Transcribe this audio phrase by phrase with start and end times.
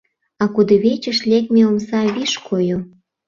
[0.43, 2.77] А кудывечыш лекме омса виш койо.